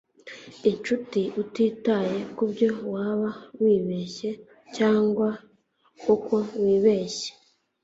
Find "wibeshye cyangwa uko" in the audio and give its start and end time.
3.61-6.35